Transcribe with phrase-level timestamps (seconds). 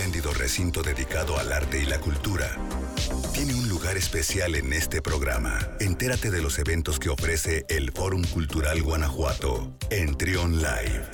[0.00, 2.56] espléndido recinto dedicado al arte y la cultura,
[3.34, 5.58] tiene un lugar especial en este programa.
[5.78, 11.10] Entérate de los eventos que ofrece el Fórum Cultural Guanajuato en Trion Live.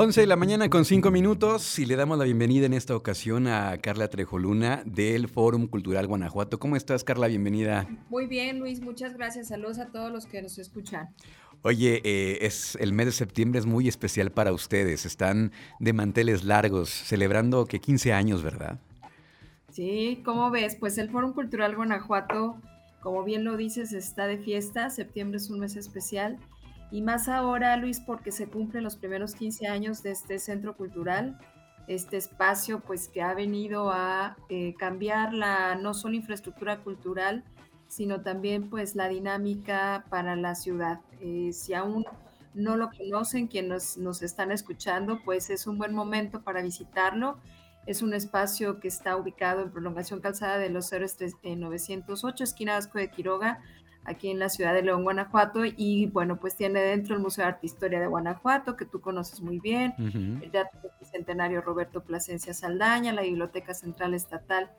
[0.00, 3.46] 11 de la mañana con 5 minutos y le damos la bienvenida en esta ocasión
[3.46, 6.58] a Carla Trejoluna del Fórum Cultural Guanajuato.
[6.58, 7.28] ¿Cómo estás, Carla?
[7.28, 7.88] Bienvenida.
[8.08, 9.48] Muy bien, Luis, muchas gracias.
[9.48, 11.14] Saludos a todos los que nos escuchan.
[11.62, 15.04] Oye, eh, es el mes de septiembre es muy especial para ustedes.
[15.06, 18.78] Están de manteles largos, celebrando que 15 años, ¿verdad?
[19.70, 20.76] Sí, ¿cómo ves?
[20.76, 22.60] Pues el Fórum Cultural Guanajuato,
[23.00, 24.90] como bien lo dices, está de fiesta.
[24.90, 26.38] Septiembre es un mes especial
[26.90, 31.38] y más ahora, Luis, porque se cumplen los primeros 15 años de este centro cultural,
[31.86, 37.44] este espacio pues que ha venido a eh, cambiar la no solo infraestructura cultural,
[37.88, 41.00] sino también pues la dinámica para la ciudad.
[41.20, 42.04] Eh, si aún
[42.54, 47.38] no lo conocen, quienes nos, están escuchando, pues es un buen momento para visitarlo.
[47.86, 52.98] Es un espacio que está ubicado en prolongación calzada de los Héroes 908, esquina Vasco
[52.98, 53.60] de Quiroga,
[54.04, 57.48] aquí en la ciudad de León, Guanajuato, y bueno, pues tiene dentro el Museo de
[57.48, 59.94] Arte e Historia de Guanajuato, que tú conoces muy bien,
[60.42, 64.70] el Teatro Centenario Roberto Plasencia Saldaña, la Biblioteca Central Estatal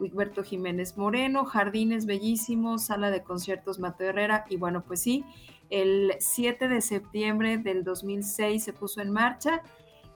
[0.00, 5.24] Wigberto Jiménez Moreno, jardines bellísimos, sala de conciertos Mateo Herrera, y bueno, pues sí,
[5.70, 9.62] el 7 de septiembre del 2006 se puso en marcha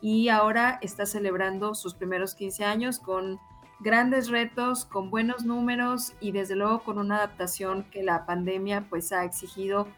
[0.01, 3.41] y ahora está celebrando sus primeros 15 años con
[3.81, 9.12] grandes retos, con buenos números y desde luego con una adaptación que la pandemia pues
[9.12, 9.89] ha exigido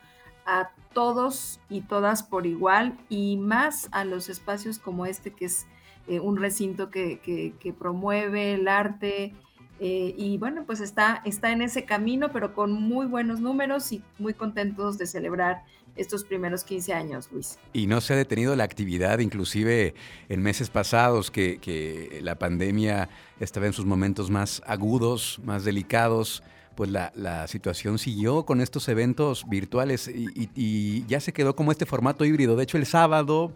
[0.46, 5.66] a todos y todas por igual y más a los espacios como este que es
[6.08, 9.34] eh, un recinto que, promueve el arte
[9.80, 14.02] eh, y bueno pues está, está en ese camino pero con muy buenos números y
[14.18, 15.64] muy contentos de celebrar
[15.96, 17.58] estos primeros 15 años, Luis.
[17.72, 19.94] Y no se ha detenido la actividad, inclusive
[20.28, 23.08] en meses pasados que, la pandemia
[23.38, 26.42] estaba en sus momentos más agudos, más delicados,
[26.74, 32.24] pues la, situación siguió con estos eventos virtuales y, ya se quedó como este formato
[32.24, 32.56] híbrido.
[32.56, 33.52] De hecho, el sábado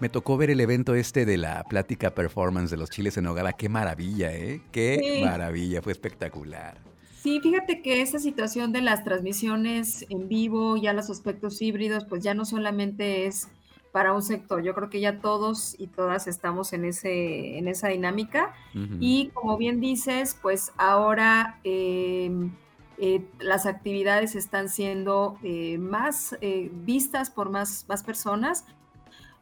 [0.00, 3.52] me tocó ver el evento este de la plática performance de los chiles en hogada.
[3.52, 4.60] Qué maravilla, ¿eh?
[4.72, 6.78] Qué maravilla, fue espectacular.
[7.22, 12.22] Sí, fíjate que esa situación de las transmisiones en vivo, ya los aspectos híbridos, pues
[12.22, 13.48] ya no solamente es
[13.92, 14.62] para un sector.
[14.62, 18.52] Yo creo que ya todos y todas estamos en, ese, en esa dinámica.
[18.98, 22.50] Y como bien dices, pues ahora em,
[22.98, 28.64] eh, las actividades están siendo eh, más eh, vistas por más, más personas,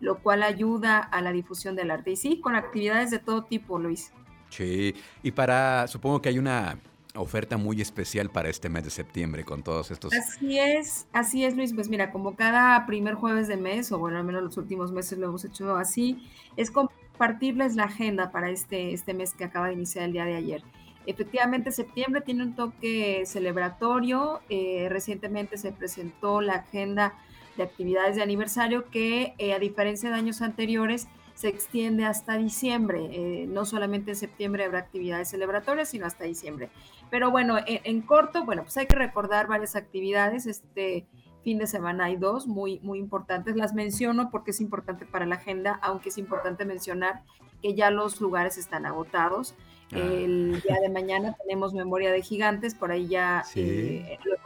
[0.02, 2.10] lo cual ayuda a la difusión del arte.
[2.10, 4.12] Y sí, con actividades de todo tipo, Luis.
[4.50, 6.78] Sí, y para, supongo que hay una
[7.14, 10.12] oferta muy especial para este mes de septiembre con todos estos.
[10.12, 14.18] Así es, así es Luis, pues mira, como cada primer jueves de mes, o bueno,
[14.18, 18.92] al menos los últimos meses lo hemos hecho así, es compartirles la agenda para este,
[18.92, 20.62] este mes que acaba de iniciar el día de ayer.
[21.06, 27.14] Efectivamente, septiembre tiene un toque celebratorio, eh, recientemente se presentó la agenda
[27.56, 33.08] de actividades de aniversario que, eh, a diferencia de años anteriores, se extiende hasta diciembre.
[33.10, 36.70] Eh, no solamente en septiembre habrá actividades celebratorias, sino hasta diciembre.
[37.10, 40.46] Pero bueno, en, corto, bueno, pues hay que recordar varias actividades.
[40.46, 41.06] Este
[41.42, 43.56] fin de semana hay dos muy, muy importantes.
[43.56, 47.22] Las menciono porque es importante para la agenda, aunque es importante mencionar
[47.60, 49.54] que ya los lugares están agotados.
[49.92, 49.98] Ah.
[49.98, 54.36] El día de mañana tenemos Memoria de Gigantes, por ahí ya eh, lo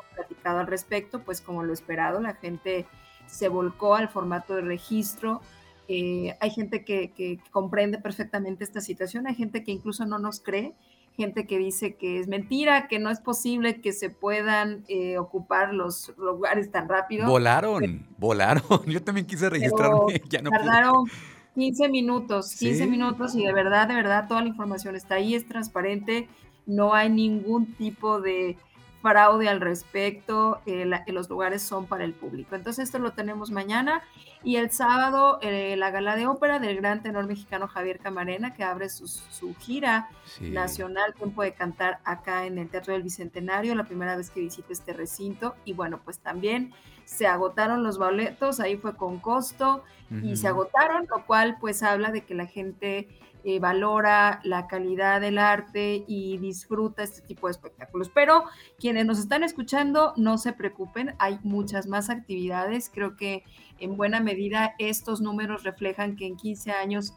[0.46, 2.86] al respecto, pues como lo esperado, la gente
[3.26, 5.40] se volcó al formato de registro.
[5.88, 10.40] Eh, hay gente que, que, comprende perfectamente esta situación, hay gente que incluso no nos
[10.40, 10.74] cree
[11.16, 15.72] gente que dice que es mentira, que no es posible que se puedan eh, ocupar
[15.72, 17.26] los lugares tan rápido.
[17.26, 18.84] Volaron, volaron.
[18.86, 21.06] Yo también quise registrarme, ya no tardaron
[21.54, 25.48] 15 minutos, 15 minutos y de verdad, de verdad, toda la información está ahí, es
[25.48, 26.28] transparente,
[26.66, 28.58] no hay ningún tipo de
[29.06, 32.56] fraude al respecto, eh, los lugares son para el público.
[32.56, 34.02] Entonces esto lo tenemos mañana
[34.42, 38.64] y el sábado eh, la gala de ópera del gran tenor mexicano Javier Camarena que
[38.64, 40.10] abre su, gira
[40.40, 44.72] nacional Tiempo de Cantar acá en el Teatro del Bicentenario, la primera vez que visita
[44.72, 45.54] este recinto.
[45.64, 46.72] Y bueno, pues también
[47.04, 52.10] se agotaron los boletos, ahí fue con costo y se agotaron, lo cual pues habla
[52.10, 53.08] de que la gente
[53.48, 58.10] eh, valora la calidad del arte y disfruta este tipo de espectáculos.
[58.12, 58.42] Pero
[58.76, 62.90] quienes nos están escuchando, no se preocupen, hay muchas más actividades.
[62.92, 63.44] Creo que
[63.78, 67.14] en buena medida estos números reflejan que en 15 años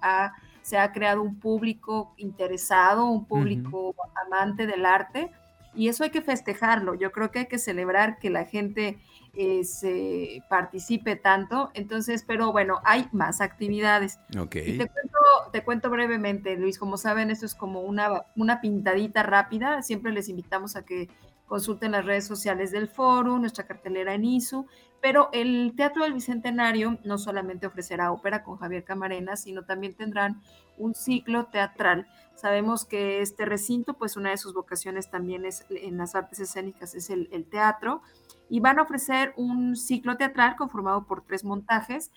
[0.61, 3.95] se ha creado un público interesado, un público
[4.27, 5.31] amante del arte.
[5.73, 6.95] Y eso hay que festejarlo.
[6.95, 8.99] Yo creo que hay que celebrar que la gente
[9.33, 11.71] eh, se participe tanto.
[11.73, 14.19] Entonces, pero bueno, hay más actividades.
[14.37, 14.75] Okay.
[14.75, 15.19] Y te cuento
[15.51, 16.77] te cuento brevemente, Luis.
[16.77, 19.81] Como saben, esto es como una, una pintadita rápida.
[19.81, 21.09] Siempre les invitamos a que
[21.49, 24.67] consulten las redes sociales del foro, nuestra cartelera en ISU,
[25.01, 30.41] pero el Teatro del Bicentenario no solamente ofrecerá ópera con Javier Camarena, sino también tendrán
[30.77, 32.07] un ciclo teatral.
[32.35, 36.93] Sabemos que este recinto, pues una de sus vocaciones también es en las artes escénicas,
[36.95, 38.01] es el, el teatro,
[38.47, 42.11] y van a ofrecer un ciclo teatral conformado por tres montajes,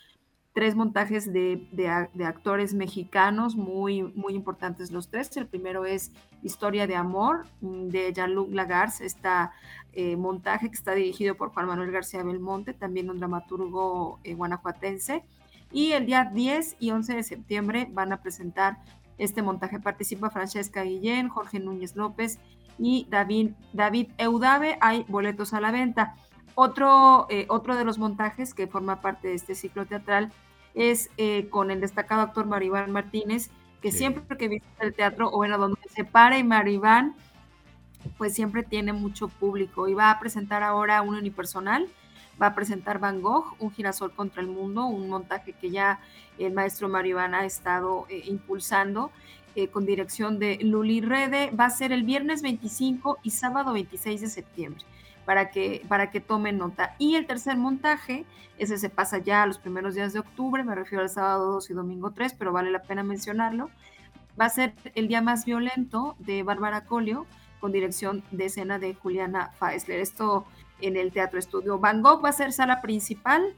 [0.52, 5.34] tres montajes de, de, actores mexicanos muy, muy importantes los tres.
[5.36, 6.12] El primero es
[6.42, 9.52] Historia de Amor mm, de Jean-Luc Lagarce, esta
[9.94, 15.24] eh, montaje que está dirigido por Juan Manuel García Belmonte, también un dramaturgo eh, guanajuatense.
[15.70, 18.78] Y el día 10 y 11 de septiembre van a presentar
[19.16, 19.80] este montaje.
[19.80, 22.38] Participa Francesca Guillén, Jorge Núñez López
[22.78, 24.76] y David, David Eudave.
[24.82, 26.14] Hay boletos a la venta.
[26.54, 30.32] Otro, eh, otro de los montajes que forma parte de este ciclo teatral
[30.74, 33.50] es eh, con el destacado actor Maribán Martínez,
[33.80, 37.16] que siempre que visita el teatro, o bueno, donde se para y Maribán,
[38.18, 41.88] pues siempre tiene mucho público y va a presentar ahora un unipersonal,
[42.40, 46.00] va a presentar Van Gogh, un girasol contra el mundo, un montaje que ya
[46.38, 49.10] el maestro Maribán ha estado eh, impulsando.
[49.70, 54.28] con dirección de Luli Rede, va a ser el viernes 25 y sábado 26 de
[54.28, 54.82] septiembre
[55.24, 56.94] para que, para que tomen nota.
[56.98, 58.24] Y el tercer montaje,
[58.58, 61.70] ese se pasa ya a los primeros días de octubre, me refiero al sábado 2
[61.70, 63.70] y domingo 3, pero vale la pena mencionarlo.
[64.40, 67.26] Va a ser El Día Más Violento de Bárbara Colio,
[67.60, 70.00] con dirección de escena de Juliana Faesler.
[70.00, 70.46] Esto
[70.80, 71.78] en el Teatro Estudio.
[71.78, 73.54] Van Gogh va a ser sala principal,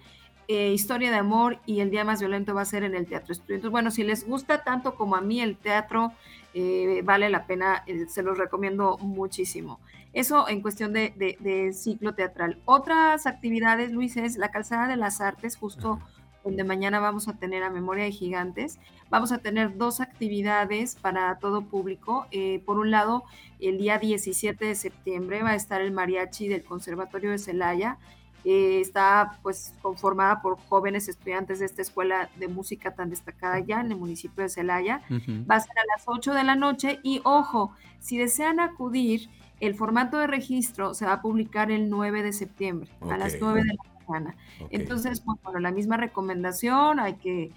[0.48, 3.32] eh, Historia de Amor y El Día Más Violento va a ser en el Teatro
[3.32, 3.56] Estudio.
[3.56, 6.12] Entonces, bueno, si les gusta tanto como a mí el teatro,
[6.54, 9.80] eh, vale la pena, eh, se los recomiendo muchísimo.
[10.12, 12.58] Eso en cuestión de, ciclo teatral.
[12.64, 16.00] Otras actividades, Luis, es la Calzada de las Artes, justo
[16.44, 18.78] donde mañana vamos a tener a Memoria de Gigantes.
[19.10, 22.26] Vamos a tener dos actividades para todo público.
[22.30, 23.24] Eh, por un lado,
[23.58, 27.98] el día 17 de septiembre va a estar el mariachi del Conservatorio de Celaya.
[28.44, 33.80] Eh, está pues conformada por jóvenes estudiantes de esta escuela de música tan destacada ya
[33.80, 35.00] en el municipio de Celaya.
[35.50, 39.30] Va a ser a las 8 de la noche y ojo, si desean acudir,
[39.60, 43.62] el formato de registro se va a publicar el 9 de septiembre a las 9
[43.62, 44.36] de la mañana.
[44.70, 47.52] Entonces, pues, bueno, la misma recomendación, hay que,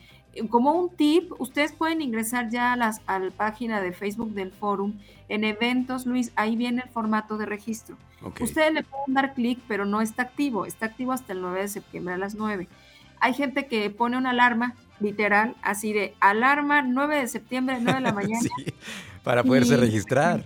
[0.50, 4.51] como un tip, ustedes pueden ingresar ya a, las, a la página de Facebook del
[4.51, 4.94] forum,
[5.30, 7.98] en eventos, Luis, ahí viene el formato de registro.
[8.39, 11.68] Ustedes le pueden dar clic, pero no está activo, está activo hasta el 9 de
[11.68, 12.68] septiembre a las 9.
[13.19, 18.04] Hay gente que pone una alarma, literal, así de alarma 9 de septiembre, 9 de
[18.04, 18.42] la mañana.
[18.42, 18.74] sí,
[19.24, 20.45] para poderse registrar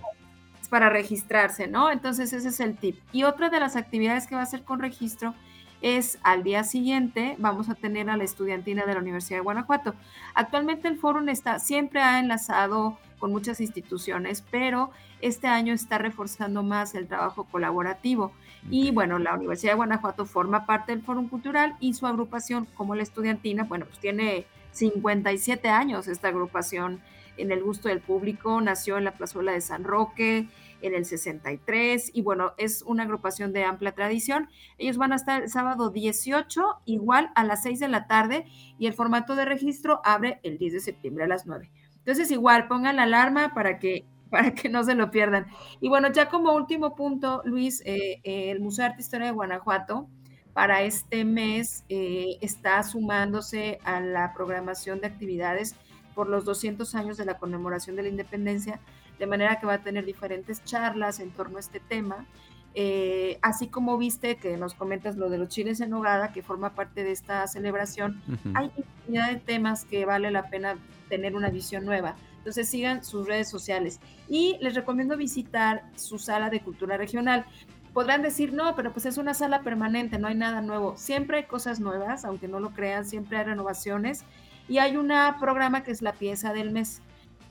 [0.72, 1.90] para registrarse, ¿no?
[1.90, 2.96] Entonces ese es el tip.
[3.12, 5.34] Y otra de las actividades que va a hacer con registro
[5.82, 9.94] es al día siguiente vamos a tener a la estudiantina de la Universidad de Guanajuato.
[10.34, 14.90] Actualmente el foro está, siempre ha enlazado con muchas instituciones, pero
[15.20, 18.32] este año está reforzando más el trabajo colaborativo.
[18.70, 22.94] Y bueno, la Universidad de Guanajuato forma parte del Foro Cultural y su agrupación como
[22.94, 27.00] la estudiantina, bueno, pues tiene 57 años esta agrupación
[27.36, 30.48] en el gusto del público, nació en la plazuela de San Roque
[30.82, 34.48] en el 63 y bueno, es una agrupación de amplia tradición.
[34.78, 38.46] Ellos van a estar el sábado 18 igual a las 6 de la tarde
[38.78, 41.70] y el formato de registro abre el 10 de septiembre a las 9.
[41.98, 45.46] Entonces igual pongan la alarma para que para que no se lo pierdan.
[45.78, 49.32] Y bueno, ya como último punto, Luis, eh, el Museo de Arte e Historia de
[49.32, 50.08] Guanajuato
[50.54, 55.76] para este mes eh, está sumándose a la programación de actividades
[56.14, 58.80] por los 200 años de la conmemoración de la independencia,
[59.18, 62.26] de manera que va a tener diferentes charlas en torno a este tema.
[62.74, 66.74] Eh, así como viste que nos comentas lo de los chiles en nogada, que forma
[66.74, 68.22] parte de esta celebración,
[68.54, 70.76] hay infinidad de temas que vale la pena
[71.08, 72.16] tener una visión nueva.
[72.38, 77.46] Entonces sigan sus redes sociales y les recomiendo visitar su sala de cultura regional.
[77.92, 80.96] Podrán decir, no, pero pues es una sala permanente, no hay nada nuevo.
[80.96, 84.24] Siempre hay cosas nuevas, aunque no lo crean, siempre hay renovaciones
[84.68, 87.02] y hay un programa que es la pieza del mes.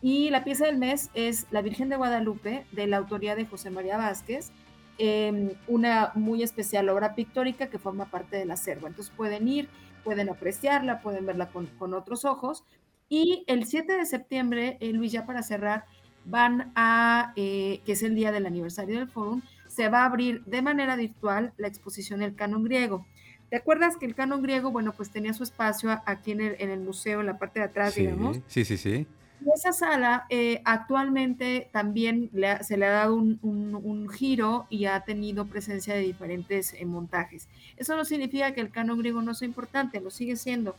[0.01, 3.69] Y la pieza del mes es La Virgen de Guadalupe, de la autoría de José
[3.69, 4.51] María Vázquez,
[4.97, 8.87] em, una muy especial obra pictórica que forma parte del acervo.
[8.87, 9.69] Entonces pueden ir,
[10.03, 12.63] pueden apreciarla, pueden verla con, otros ojos.
[13.09, 15.85] Y el 7 de septiembre, eh, Luis, ya para cerrar,
[16.25, 20.43] van a, eh, que es el día del aniversario del Fórum, se va a abrir
[20.45, 23.05] de manera virtual la exposición El Canon Griego.
[23.51, 27.19] ¿Te acuerdas que el canon griego, bueno, pues tenía su espacio aquí en el, museo,
[27.19, 28.39] en la parte de atrás, digamos?
[28.47, 29.05] Sí, sí, sí.
[29.45, 32.29] Y esa sala eh, actualmente también
[32.61, 37.49] se le ha dado un, giro y ha tenido presencia de diferentes eh, montajes.
[37.75, 40.77] Eso no significa que el canon griego no sea importante, lo sigue siendo.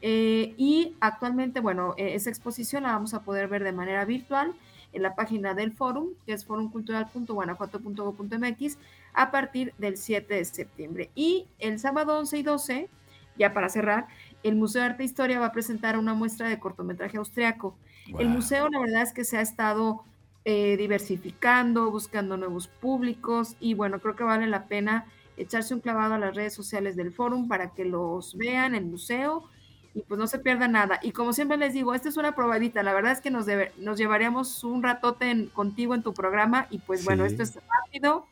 [0.00, 4.54] Eh, y actualmente, bueno, esa exposición la vamos a poder ver de manera virtual
[4.94, 8.78] en la página del forum, que es forumcultural.guanajuato.gov.mx,
[9.12, 11.10] a partir del 7 de septiembre.
[11.14, 12.88] Y el sábado 11 y 12,
[13.36, 14.08] ya para cerrar,
[14.42, 17.76] el Museo de Arte e Historia va a presentar una muestra de cortometraje austriaco.
[18.18, 20.04] El museo, la verdad es que se ha estado
[20.44, 25.06] eh, diversificando, buscando nuevos públicos y bueno, creo que vale la pena
[25.38, 29.48] echarse un clavado a las redes sociales del forum para que los vean, el museo
[29.94, 30.98] y pues no se pierda nada.
[31.02, 33.46] Y como siempre les digo, esta es una probadita, la verdad es que nos,
[33.78, 38.26] nos llevaríamos un ratote contigo en tu programa y pues bueno, esto es rápido.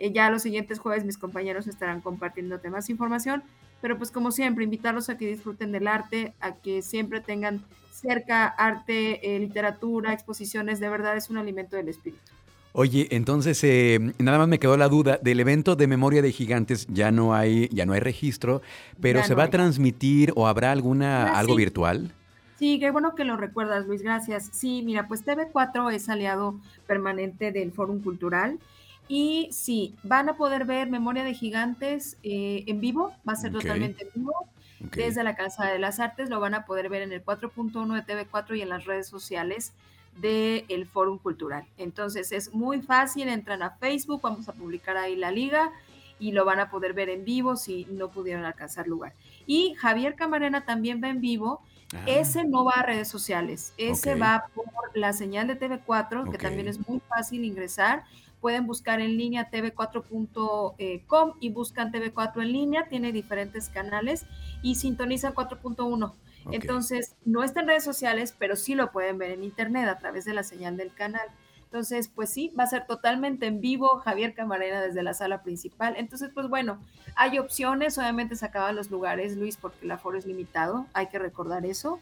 [0.00, 3.44] Eh, ya los siguientes jueves mis compañeros estarán compartiéndote más información,
[3.80, 8.46] pero pues como siempre, invitarlos a que disfruten del arte, a que siempre tengan cerca
[8.46, 12.32] arte, eh, literatura, exposiciones, de verdad es un alimento del espíritu.
[12.76, 16.88] Oye, entonces eh, nada más me quedó la duda del evento de Memoria de Gigantes
[16.88, 18.62] ya no hay ya no hay registro,
[19.00, 22.10] pero se va a transmitir o habrá alguna ah, algo virtual.
[22.58, 24.50] Sí, qué bueno que lo recuerdas, Luis, gracias.
[24.52, 28.58] Sí, mira, pues TV4 es aliado permanente del Fórum Cultural
[29.06, 33.52] y sí, van a poder ver Memoria de Gigantes eh, en vivo, va a ser
[33.52, 34.48] totalmente en vivo.
[34.80, 38.04] Desde la Casa de las Artes lo van a poder ver en el 4.1 de
[38.04, 39.72] TV4 y en las redes sociales
[40.20, 41.66] del Fórum Cultural.
[41.76, 45.72] Entonces es muy fácil, entran a Facebook, vamos a publicar ahí la liga
[46.18, 49.14] y lo van a poder ver en vivo si no pudieron alcanzar lugar.
[49.46, 51.60] Y Javier Camarena también va en vivo.
[51.94, 52.04] Ah.
[52.06, 56.66] Ese no va a redes sociales, ese va por la señal de TV4, que también
[56.66, 58.04] es muy fácil ingresar.
[58.40, 64.26] Pueden buscar en línea tv4.com y buscan TV4 en línea, tiene diferentes canales
[64.62, 66.12] y sintoniza 4.1.
[66.52, 70.24] Entonces, no está en redes sociales, pero sí lo pueden ver en internet a través
[70.24, 71.26] de la señal del canal.
[71.74, 75.94] Entonces, pues sí, va a ser totalmente en vivo Javier Camarena desde la sala principal.
[75.96, 76.78] Entonces, pues bueno,
[77.16, 81.18] hay opciones, obviamente se acaban los lugares, Luis, porque el aforo es limitado, hay que
[81.18, 81.98] recordar eso.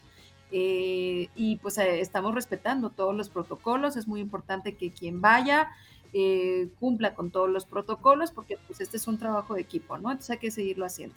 [0.51, 5.71] Eh, y pues eh, estamos respetando todos los protocolos, es muy importante que quien vaya
[6.13, 10.11] eh, cumpla con todos los protocolos, porque pues este es un trabajo de equipo, ¿no?
[10.11, 11.15] Entonces hay que seguirlo haciendo.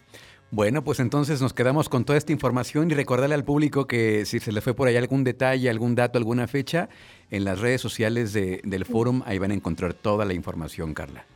[0.51, 4.39] Bueno, pues entonces nos quedamos con toda esta información y recordarle al público que si
[4.39, 6.89] se le fue por ahí algún detalle, algún dato, alguna fecha,
[7.31, 11.27] en las redes sociales del forum ahí van a encontrar toda la información, Carla.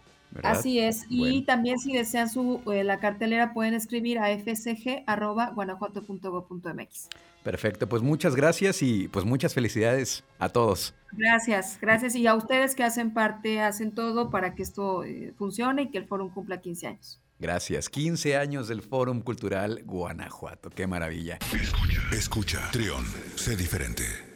[0.42, 1.06] Así es.
[1.08, 7.08] Y también si desean su, eh, la cartelera pueden escribir a fsg.guanajuato.go.mx.
[7.42, 10.94] Perfecto, pues muchas gracias y pues muchas felicidades a todos.
[11.12, 12.14] Gracias, gracias.
[12.14, 15.98] Y a ustedes que hacen parte, hacen todo para que esto eh, funcione y que
[15.98, 17.20] el foro cumpla 15 años.
[17.40, 17.88] Gracias.
[17.88, 20.70] 15 años del Fórum Cultural Guanajuato.
[20.70, 21.38] Qué maravilla.
[21.52, 22.70] Escucha, escucha.
[22.70, 23.04] Trión,
[23.34, 24.29] sé diferente.